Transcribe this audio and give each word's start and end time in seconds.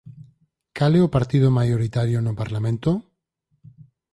Cal 0.77 0.91
é 0.99 1.01
o 1.07 1.13
partido 1.15 1.55
maioritario 1.59 2.17
no 2.21 2.33
parlamento? 2.41 2.91